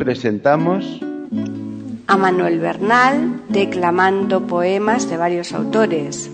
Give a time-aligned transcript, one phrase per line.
[0.00, 0.98] Presentamos
[2.06, 6.30] a Manuel Bernal declamando poemas de varios autores.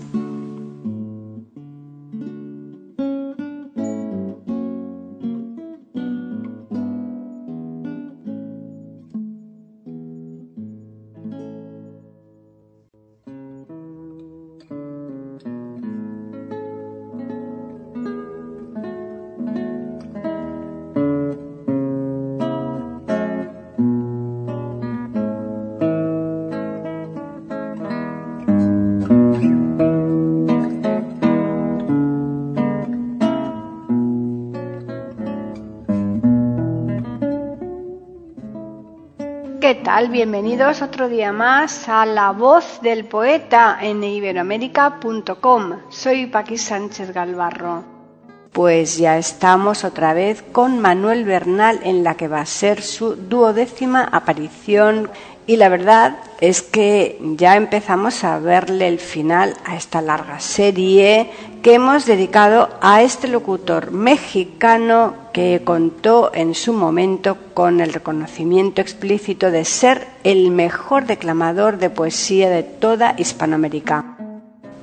[39.97, 40.09] Tal?
[40.09, 45.79] Bienvenidos otro día más a La Voz del Poeta en iberoamérica.com.
[45.89, 47.83] Soy Paqui Sánchez Galvarro.
[48.51, 53.15] Pues ya estamos otra vez con Manuel Bernal en la que va a ser su
[53.15, 55.09] duodécima aparición
[55.47, 61.31] y la verdad es que ya empezamos a verle el final a esta larga serie
[61.63, 68.81] que hemos dedicado a este locutor mexicano que contó en su momento con el reconocimiento
[68.81, 74.17] explícito de ser el mejor declamador de poesía de toda Hispanoamérica.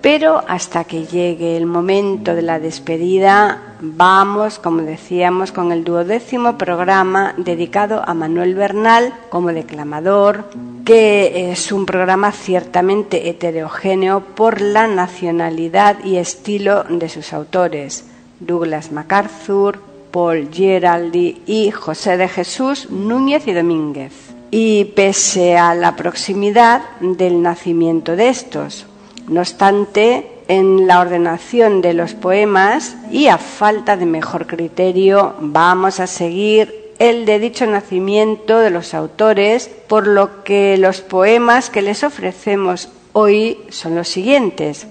[0.01, 6.57] Pero hasta que llegue el momento de la despedida, vamos, como decíamos, con el duodécimo
[6.57, 10.45] programa dedicado a Manuel Bernal como declamador,
[10.85, 18.07] que es un programa ciertamente heterogéneo por la nacionalidad y estilo de sus autores,
[18.41, 19.81] Douglas MacArthur,
[20.11, 24.13] Paul Geraldi y José de Jesús Núñez y Domínguez.
[24.51, 28.87] Y pese a la proximidad del nacimiento de estos,
[29.27, 36.01] no obstante, en la ordenación de los poemas y a falta de mejor criterio, vamos
[36.01, 41.83] a seguir el de dicho nacimiento de los autores, por lo que los poemas que
[41.83, 44.87] les ofrecemos hoy son los siguientes.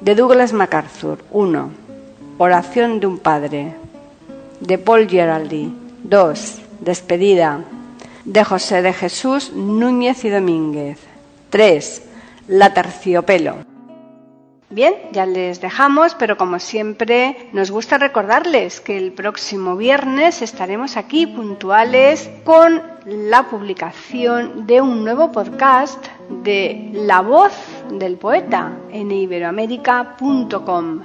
[0.00, 1.70] De Douglas MacArthur, 1.
[2.38, 3.74] Oración de un padre.
[4.60, 5.72] De Paul Geraldi,
[6.04, 6.58] 2.
[6.80, 7.60] Despedida.
[8.24, 10.98] De José de Jesús Núñez y Domínguez,
[11.50, 12.02] 3
[12.48, 13.71] la terciopelo.
[14.72, 20.96] Bien, ya les dejamos, pero como siempre nos gusta recordarles que el próximo viernes estaremos
[20.96, 26.06] aquí puntuales con la publicación de un nuevo podcast
[26.42, 27.52] de La voz
[27.90, 31.02] del poeta en iberoamérica.com.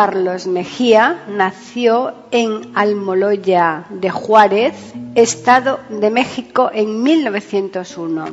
[0.00, 4.72] Carlos Mejía nació en Almoloya de Juárez,
[5.14, 8.24] Estado de México, en 1901.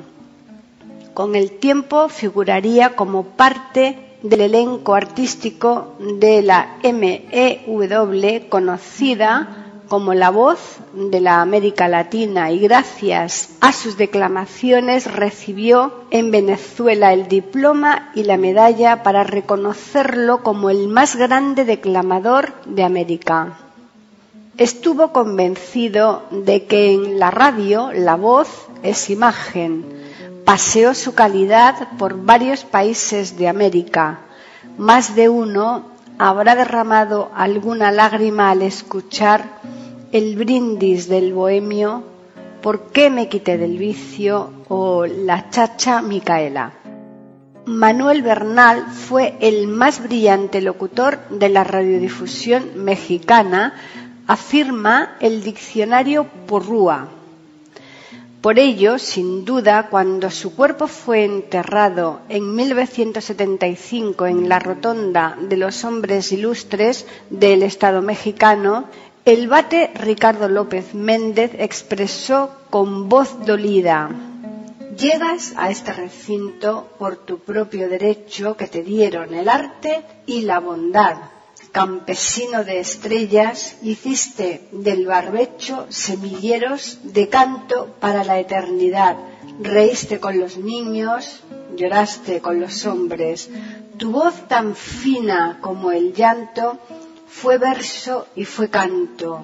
[1.13, 9.56] Con el tiempo figuraría como parte del elenco artístico de la MEW conocida
[9.87, 10.59] como la voz
[10.93, 18.23] de la América Latina y gracias a sus declamaciones recibió en Venezuela el diploma y
[18.23, 23.57] la medalla para reconocerlo como el más grande declamador de América.
[24.57, 28.49] Estuvo convencido de que en la radio la voz
[28.83, 29.85] es imagen.
[30.45, 34.21] Paseó su calidad por varios países de América.
[34.77, 39.43] Más de uno habrá derramado alguna lágrima al escuchar
[40.11, 42.03] el brindis del bohemio,
[42.61, 44.51] ¿Por qué me quité del vicio?
[44.67, 46.73] o La chacha Micaela.
[47.65, 53.73] Manuel Bernal fue el más brillante locutor de la radiodifusión mexicana,
[54.25, 57.07] afirma el diccionario Porrúa.
[58.41, 65.57] Por ello, sin duda, cuando su cuerpo fue enterrado en 1975 en la Rotonda de
[65.57, 68.85] los Hombres Ilustres del Estado mexicano,
[69.25, 74.09] el bate Ricardo López Méndez expresó con voz dolida
[74.97, 80.59] Llegas a este recinto por tu propio derecho que te dieron el arte y la
[80.59, 81.17] bondad.
[81.71, 89.17] Campesino de estrellas, hiciste del barbecho semilleros de canto para la eternidad.
[89.59, 91.43] Reíste con los niños,
[91.75, 93.49] lloraste con los hombres.
[93.97, 96.79] Tu voz tan fina como el llanto
[97.27, 99.43] fue verso y fue canto.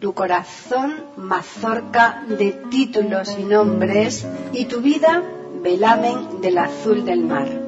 [0.00, 5.22] Tu corazón mazorca de títulos y nombres y tu vida
[5.62, 7.67] velamen del azul del mar.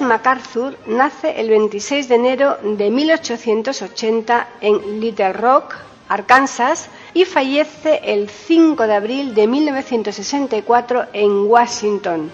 [0.00, 5.76] MacArthur nace el 26 de enero de 1880 en Little Rock,
[6.08, 12.30] Arkansas, y fallece el 5 de abril de 1964 en Washington.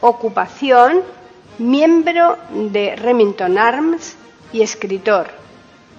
[0.00, 1.02] Ocupación,
[1.58, 4.16] miembro de Remington Arms
[4.52, 5.28] y escritor.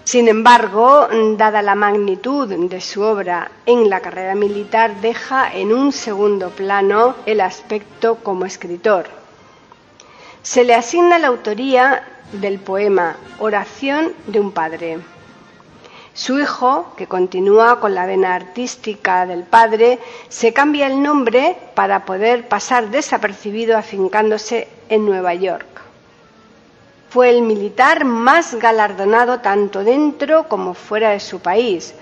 [0.04, 1.08] Sin embargo,
[1.38, 7.16] dada la magnitud de su obra en la carrera militar, deja en un segundo plano
[7.26, 9.21] el aspecto como escritor
[10.44, 12.04] se le asigna la autoría
[12.34, 15.00] del poema Oración de un padre.
[16.14, 20.00] Su hijo, que continúa con la vena artística del padre,
[20.30, 25.68] se cambia el nombre para poder pasar desapercibido afincándose en Nueva York.
[27.10, 31.94] Fue el militar más galardonado tanto dentro como fuera de su país,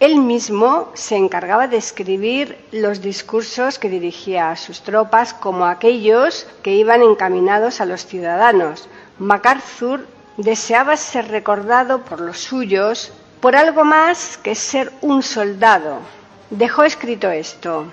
[0.00, 6.46] él mismo se encargaba de escribir los discursos que dirigía a sus tropas como aquellos
[6.62, 8.88] que iban encaminados a los ciudadanos.
[9.18, 10.06] MacArthur
[10.38, 13.12] deseaba ser recordado por los suyos
[13.42, 15.98] por algo más que ser un soldado.
[16.48, 17.92] Dejó escrito esto.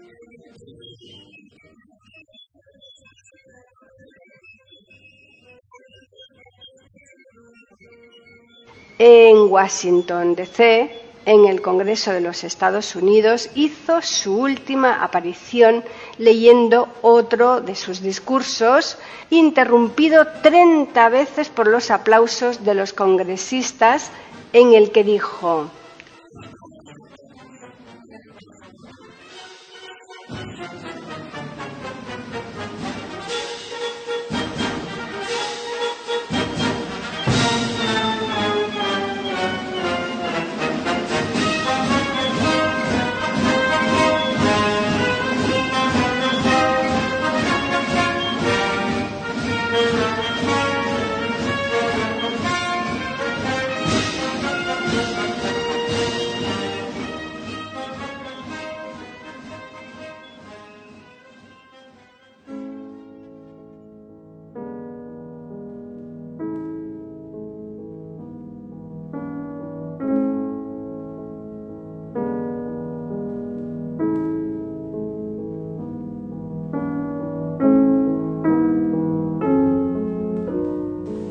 [9.03, 10.91] En Washington, D.C.,
[11.25, 15.83] en el Congreso de los Estados Unidos, hizo su última aparición
[16.19, 18.99] leyendo otro de sus discursos,
[19.31, 24.11] interrumpido 30 veces por los aplausos de los congresistas,
[24.53, 25.71] en el que dijo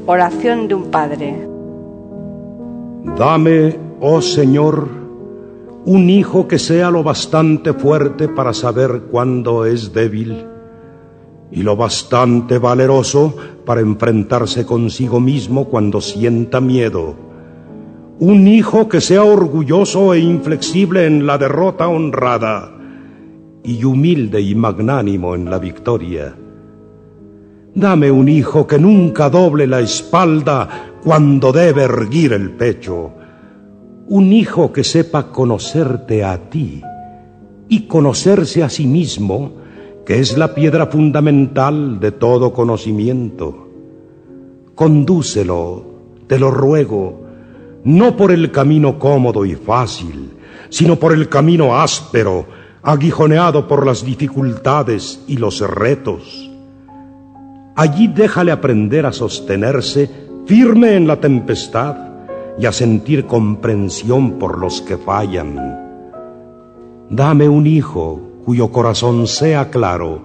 [0.07, 1.49] Oración de un padre.
[3.17, 4.89] Dame, oh Señor,
[5.85, 10.47] un hijo que sea lo bastante fuerte para saber cuándo es débil
[11.51, 17.15] y lo bastante valeroso para enfrentarse consigo mismo cuando sienta miedo.
[18.19, 22.73] Un hijo que sea orgulloso e inflexible en la derrota honrada
[23.65, 26.37] y humilde y magnánimo en la victoria.
[27.75, 33.13] Dame un hijo que nunca doble la espalda cuando debe erguir el pecho.
[34.09, 36.83] Un hijo que sepa conocerte a ti
[37.69, 39.53] y conocerse a sí mismo,
[40.05, 43.69] que es la piedra fundamental de todo conocimiento.
[44.75, 45.85] Condúcelo,
[46.27, 47.21] te lo ruego,
[47.85, 50.31] no por el camino cómodo y fácil,
[50.71, 52.47] sino por el camino áspero,
[52.83, 56.50] aguijoneado por las dificultades y los retos.
[57.77, 60.11] Allí déjale aprender a sostenerse
[60.47, 61.97] firme en la tempestad
[62.59, 65.57] y a sentir comprensión por los que fallan.
[67.09, 70.23] Dame un hijo cuyo corazón sea claro,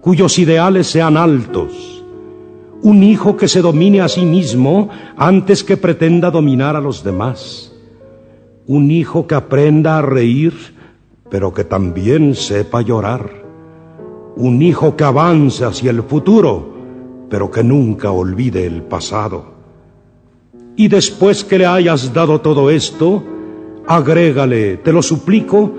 [0.00, 2.04] cuyos ideales sean altos,
[2.82, 7.72] un hijo que se domine a sí mismo antes que pretenda dominar a los demás,
[8.66, 10.54] un hijo que aprenda a reír,
[11.30, 13.37] pero que también sepa llorar,
[14.38, 16.74] un hijo que avance hacia el futuro,
[17.28, 19.58] pero que nunca olvide el pasado.
[20.76, 23.24] Y después que le hayas dado todo esto,
[23.88, 25.74] agrégale, te lo suplico,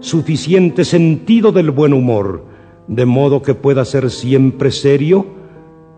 [0.00, 2.46] suficiente sentido del buen humor,
[2.86, 5.26] de modo que pueda ser siempre serio,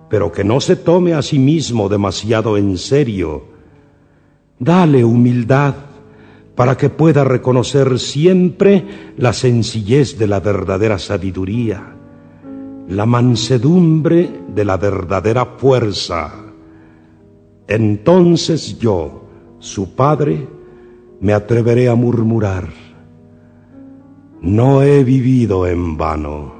[0.08, 3.44] pero que no se tome a sí mismo demasiado en serio.
[4.58, 5.74] Dale humildad
[6.56, 11.99] para que pueda reconocer siempre la sencillez de la verdadera sabiduría,
[12.90, 16.32] la mansedumbre de la verdadera fuerza.
[17.68, 19.22] Entonces yo,
[19.60, 20.48] su padre,
[21.20, 22.68] me atreveré a murmurar,
[24.40, 26.59] no he vivido en vano.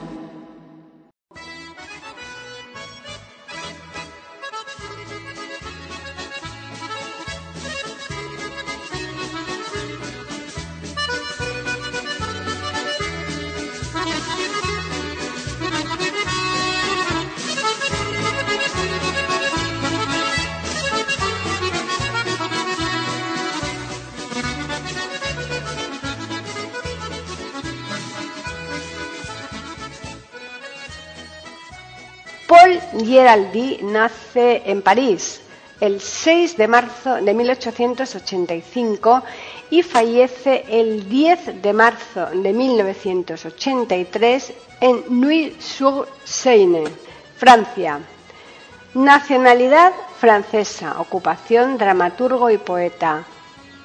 [33.11, 35.41] Paul Giraldi nace en París
[35.81, 39.23] el 6 de marzo de 1885
[39.69, 46.85] y fallece el 10 de marzo de 1983 en Neuilly-sur-Seine,
[47.35, 47.99] Francia.
[48.93, 53.25] Nacionalidad francesa, ocupación dramaturgo y poeta.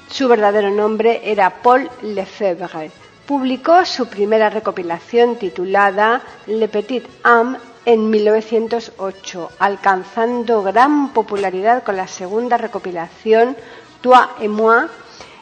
[0.08, 2.92] Su verdadero nombre era Paul Lefebvre.
[3.26, 12.08] Publicó su primera recopilación titulada Le Petit Homme en 1908, alcanzando gran popularidad con la
[12.08, 13.56] segunda recopilación
[14.02, 14.90] Toi et moi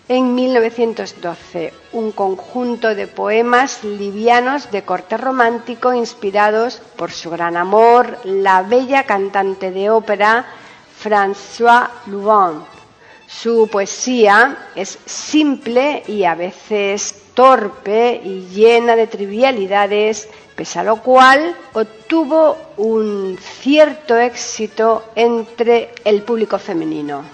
[0.09, 8.19] en 1912, un conjunto de poemas livianos de corte romántico inspirados por su gran amor,
[8.25, 10.45] la bella cantante de ópera
[11.03, 12.61] François Louvain.
[13.27, 21.03] Su poesía es simple y a veces torpe y llena de trivialidades, pese a lo
[21.03, 27.25] cual obtuvo un cierto éxito entre el público femenino.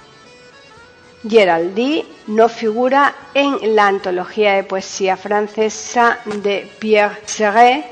[1.28, 7.84] Geraldi no figura en la antología de poesía francesa de Pierre Serret,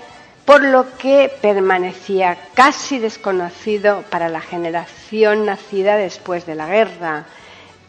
[0.47, 7.27] por lo que permanecía casi desconocido para la generación nacida después de la guerra.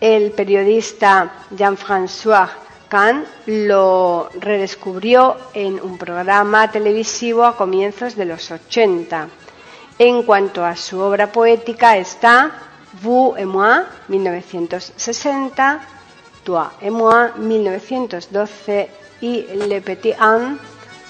[0.01, 2.49] El periodista Jean-François
[2.89, 9.27] Kahn lo redescubrió en un programa televisivo a comienzos de los 80.
[9.99, 12.51] En cuanto a su obra poética está
[13.01, 15.81] Vous et moi, 1960,
[16.43, 18.87] Toi et moi, 1912
[19.21, 20.57] y Le Petit Homme,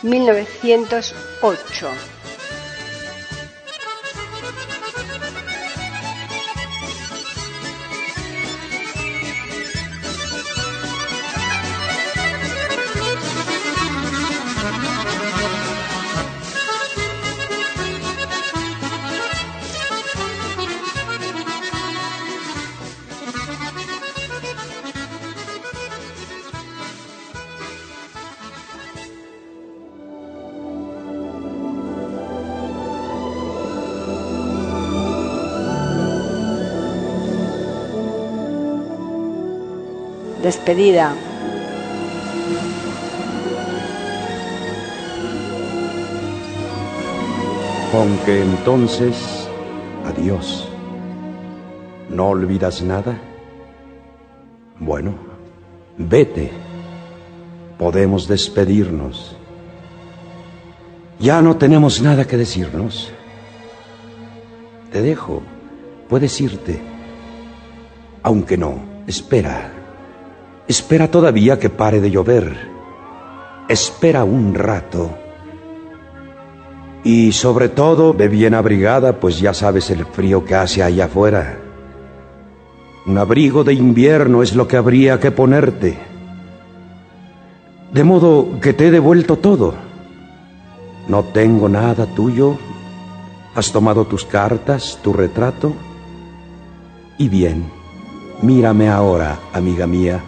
[0.03, 2.18] 1908.
[40.49, 41.13] Despedida.
[47.93, 49.47] Aunque entonces,
[50.07, 50.67] adiós.
[52.09, 53.15] ¿No olvidas nada?
[54.79, 55.13] Bueno,
[55.99, 56.49] vete.
[57.77, 59.35] Podemos despedirnos.
[61.19, 63.11] Ya no tenemos nada que decirnos.
[64.91, 65.43] Te dejo.
[66.09, 66.81] Puedes irte.
[68.23, 69.78] Aunque no, espera.
[70.69, 72.69] Espera todavía que pare de llover.
[73.67, 75.17] Espera un rato.
[77.03, 81.57] Y sobre todo, ve bien abrigada, pues ya sabes el frío que hace allá afuera.
[83.07, 85.97] Un abrigo de invierno es lo que habría que ponerte.
[87.91, 89.73] De modo que te he devuelto todo.
[91.07, 92.59] No tengo nada tuyo.
[93.55, 95.73] Has tomado tus cartas, tu retrato.
[97.17, 97.71] Y bien,
[98.43, 100.21] mírame ahora, amiga mía,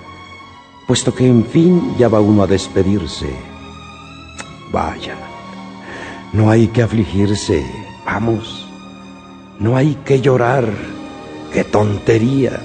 [0.91, 3.33] puesto que en fin ya va uno a despedirse.
[4.73, 5.15] Vaya.
[6.33, 7.65] No hay que afligirse,
[8.05, 8.67] vamos.
[9.57, 10.65] No hay que llorar,
[11.53, 12.59] qué tontería.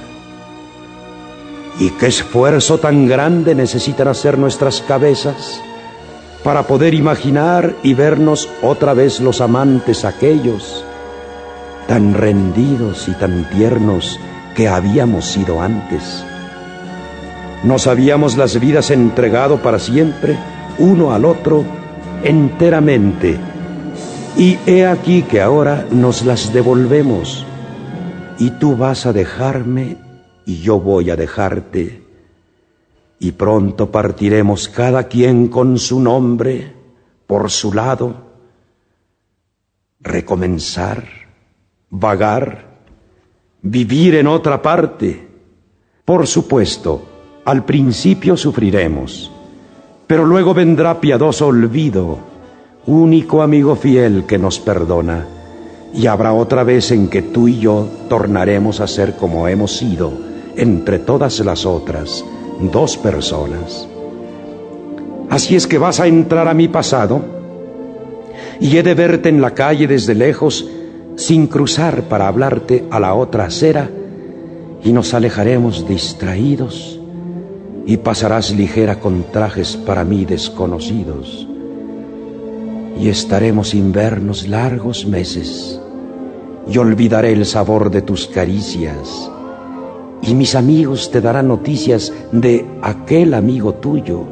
[1.78, 5.60] ¿Y qué esfuerzo tan grande necesitan hacer nuestras cabezas
[6.42, 10.84] para poder imaginar y vernos otra vez los amantes aquellos,
[11.86, 14.18] tan rendidos y tan tiernos
[14.56, 16.24] que habíamos sido antes?
[17.64, 20.38] Nos habíamos las vidas entregado para siempre,
[20.78, 21.64] uno al otro,
[22.22, 23.38] enteramente.
[24.36, 27.46] Y he aquí que ahora nos las devolvemos,
[28.38, 29.96] y tú vas a dejarme
[30.44, 32.02] y yo voy a dejarte,
[33.18, 36.74] y pronto partiremos cada quien con su nombre,
[37.26, 38.26] por su lado,
[40.00, 41.04] recomenzar,
[41.90, 42.76] vagar,
[43.62, 45.26] vivir en otra parte.
[46.04, 47.15] Por supuesto,
[47.46, 49.30] al principio sufriremos,
[50.08, 52.18] pero luego vendrá piadoso olvido
[52.86, 55.24] único amigo fiel que nos perdona,
[55.94, 60.12] y habrá otra vez en que tú y yo tornaremos a ser como hemos sido
[60.56, 62.24] entre todas las otras,
[62.72, 63.86] dos personas.
[65.30, 67.20] Así es que vas a entrar a mi pasado
[68.58, 70.68] y he de verte en la calle desde lejos
[71.14, 73.88] sin cruzar para hablarte a la otra acera
[74.82, 76.95] y nos alejaremos distraídos
[77.86, 81.46] y pasarás ligera con trajes para mí desconocidos.
[83.00, 85.80] Y estaremos sin vernos largos meses
[86.68, 89.30] y olvidaré el sabor de tus caricias.
[90.20, 94.24] Y mis amigos te darán noticias de aquel amigo tuyo.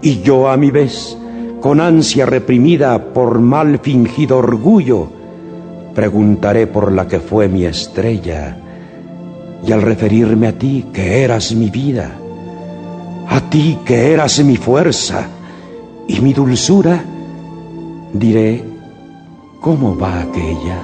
[0.00, 1.18] Y yo a mi vez
[1.60, 5.08] con ansia reprimida por mal fingido orgullo
[5.94, 8.58] preguntaré por la que fue mi estrella.
[9.66, 12.18] Y al referirme a ti que eras mi vida
[13.28, 15.28] a ti que eras mi fuerza
[16.06, 17.04] y mi dulzura
[18.12, 18.64] diré,
[19.60, 20.78] ¿cómo va aquella?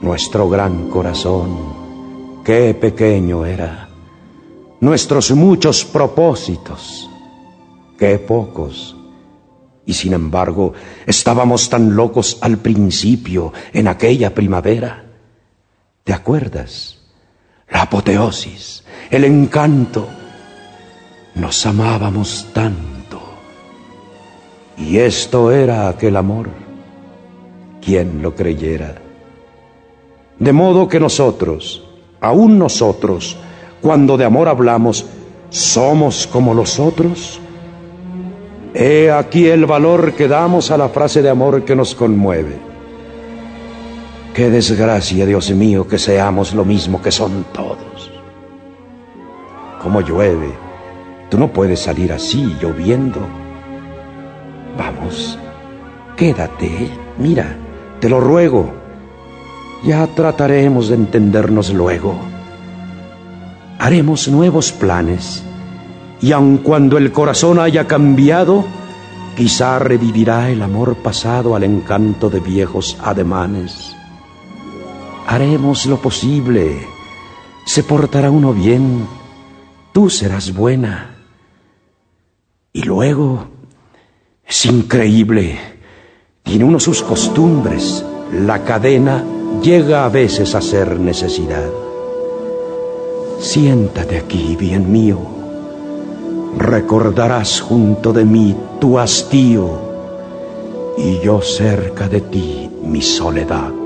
[0.00, 3.88] Nuestro gran corazón, qué pequeño era.
[4.80, 7.08] Nuestros muchos propósitos,
[7.98, 8.96] qué pocos.
[9.86, 10.72] Y sin embargo,
[11.06, 15.04] estábamos tan locos al principio, en aquella primavera.
[16.04, 16.98] ¿Te acuerdas?
[17.70, 20.08] La apoteosis, el encanto.
[21.36, 23.20] Nos amábamos tanto.
[24.78, 26.48] Y esto era aquel amor.
[27.82, 28.94] ¿Quién lo creyera?
[30.38, 31.84] De modo que nosotros,
[32.20, 33.36] aún nosotros,
[33.82, 35.06] cuando de amor hablamos,
[35.50, 37.38] somos como los otros.
[38.74, 42.56] He aquí el valor que damos a la frase de amor que nos conmueve.
[44.34, 48.10] Qué desgracia, Dios mío, que seamos lo mismo que son todos.
[49.82, 50.65] Como llueve,
[51.30, 53.20] tú no puedes salir así lloviendo
[54.76, 55.38] Vamos,
[56.16, 57.56] quédate, mira,
[58.00, 58.74] te lo ruego.
[59.84, 62.14] Ya trataremos de entendernos luego.
[63.78, 65.44] Haremos nuevos planes
[66.20, 68.64] y aun cuando el corazón haya cambiado,
[69.36, 73.94] quizá revivirá el amor pasado al encanto de viejos ademanes.
[75.26, 76.86] Haremos lo posible,
[77.64, 79.06] se portará uno bien,
[79.92, 81.15] tú serás buena.
[82.76, 83.46] Y luego
[84.46, 85.58] es increíble.
[86.42, 88.04] Tiene uno sus costumbres.
[88.44, 89.24] La cadena
[89.62, 91.70] llega a veces a ser necesidad.
[93.40, 95.18] Siéntate aquí, bien mío.
[96.58, 99.70] Recordarás junto de mí tu hastío
[100.98, 103.85] y yo cerca de ti mi soledad.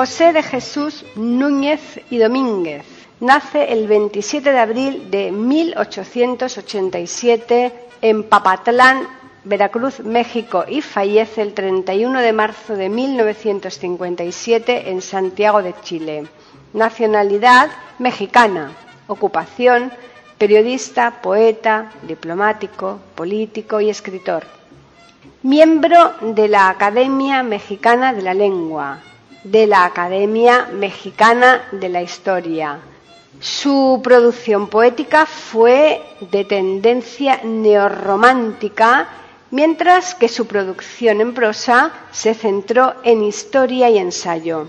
[0.00, 2.86] José de Jesús Núñez y Domínguez
[3.20, 9.06] nace el 27 de abril de 1887 en Papatlán,
[9.44, 16.26] Veracruz, México y fallece el 31 de marzo de 1957 en Santiago de Chile.
[16.72, 18.72] Nacionalidad mexicana.
[19.06, 19.92] Ocupación
[20.38, 24.44] periodista, poeta, diplomático, político y escritor.
[25.42, 29.02] Miembro de la Academia Mexicana de la Lengua,
[29.44, 32.78] de la Academia Mexicana de la Historia.
[33.40, 39.08] Su producción poética fue de tendencia neorromántica,
[39.50, 44.66] mientras que su producción en prosa se centró en historia y ensayo.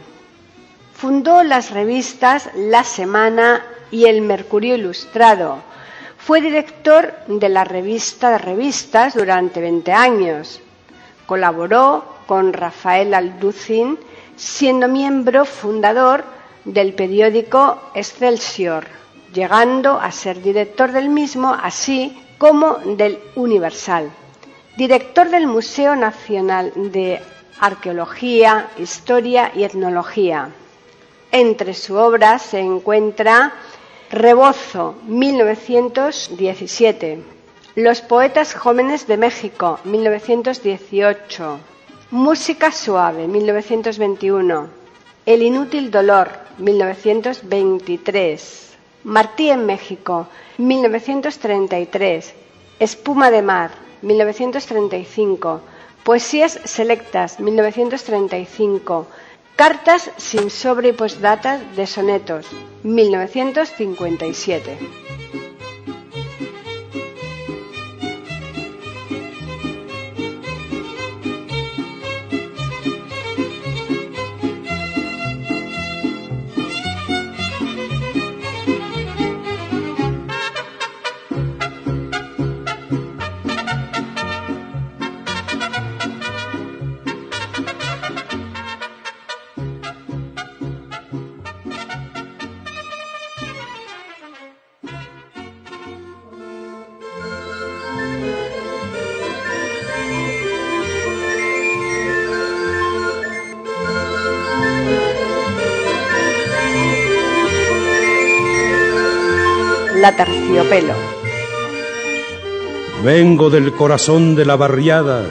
[0.93, 5.57] Fundó las revistas La Semana y El Mercurio Ilustrado.
[6.17, 10.61] Fue director de la revista de revistas durante 20 años.
[11.25, 13.97] Colaboró con Rafael Alducin
[14.41, 16.23] siendo miembro fundador
[16.65, 18.87] del periódico Excelsior,
[19.31, 24.09] llegando a ser director del mismo, así como del Universal.
[24.77, 27.21] Director del Museo Nacional de
[27.59, 30.49] Arqueología, Historia y Etnología.
[31.31, 33.53] Entre su obra se encuentra
[34.09, 37.21] Rebozo, 1917.
[37.75, 41.59] Los Poetas Jóvenes de México, 1918.
[42.11, 44.67] Música suave, 1921.
[45.25, 48.73] El inútil dolor, 1923.
[49.05, 52.33] Martí en México, 1933.
[52.81, 53.71] Espuma de mar,
[54.01, 55.61] 1935.
[56.03, 59.07] Poesías selectas, 1935.
[59.55, 62.45] Cartas sin sobre y postdata de sonetos,
[62.83, 64.77] 1957.
[110.01, 110.95] La terciopelo.
[113.03, 115.23] Vengo del corazón de la barriada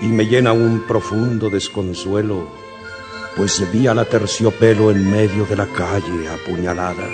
[0.00, 2.48] y me llena un profundo desconsuelo,
[3.36, 7.08] pues vi a la terciopelo en medio de la calle apuñalada.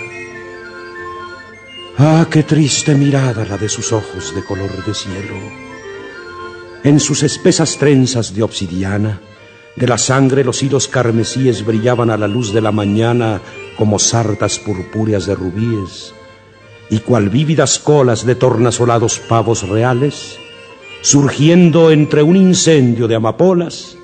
[1.99, 5.35] Ah, qué triste mirada la de sus ojos de color de cielo.
[6.83, 9.21] En sus espesas trenzas de obsidiana,
[9.75, 13.41] de la sangre los hilos carmesíes brillaban a la luz de la mañana
[13.77, 16.15] como sartas purpúreas de rubíes
[16.89, 20.37] y cual vívidas colas de tornasolados pavos reales,
[21.01, 23.97] surgiendo entre un incendio de amapolas,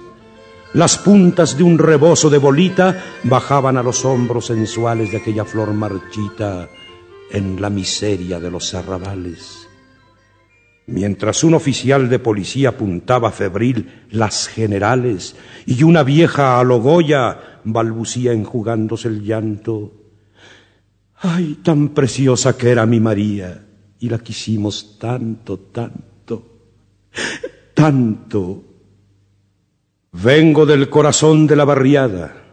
[0.74, 5.74] las puntas de un rebozo de bolita bajaban a los hombros sensuales de aquella flor
[5.74, 6.68] marchita
[7.32, 9.68] en la miseria de los arrabales.
[10.88, 19.08] Mientras un oficial de policía apuntaba febril las generales y una vieja alogoya balbucía enjugándose
[19.08, 19.94] el llanto,
[21.28, 23.66] Ay, tan preciosa que era mi María,
[24.00, 26.44] y la quisimos tanto, tanto,
[27.74, 28.64] tanto.
[30.12, 32.44] Vengo del corazón de la barriada,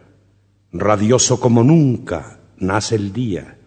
[0.71, 3.59] radioso como nunca nace el día,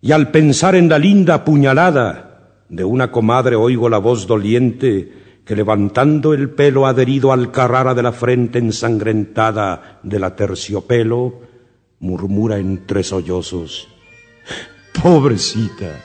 [0.00, 5.56] y al pensar en la linda puñalada de una comadre oigo la voz doliente que
[5.56, 11.40] levantando el pelo adherido al carrara de la frente ensangrentada de la terciopelo,
[11.98, 13.88] murmura entre sollozos,
[15.02, 16.00] Pobrecita.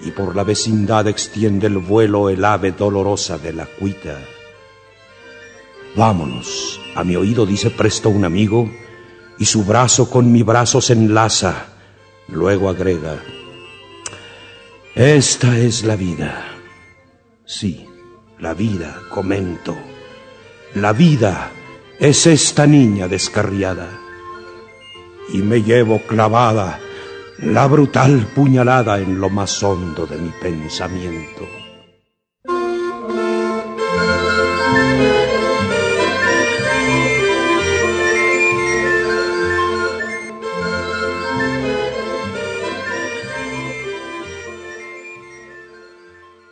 [0.00, 4.18] Y por la vecindad extiende el vuelo el ave dolorosa de la cuita.
[5.96, 8.70] Vámonos, a mi oído dice presto un amigo,
[9.38, 11.66] y su brazo con mi brazo se enlaza,
[12.28, 13.16] Luego agrega,
[14.94, 16.44] esta es la vida.
[17.46, 17.86] Sí,
[18.38, 19.76] la vida, comento.
[20.74, 21.52] La vida
[21.98, 23.88] es esta niña descarriada.
[25.32, 26.80] Y me llevo clavada
[27.38, 31.46] la brutal puñalada en lo más hondo de mi pensamiento.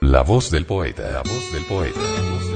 [0.00, 1.10] La voz del poeta.
[1.10, 2.55] La voz del poeta.